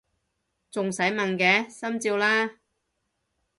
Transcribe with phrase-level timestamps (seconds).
[0.71, 1.69] 仲使問嘅！
[1.69, 2.55] 心照啦！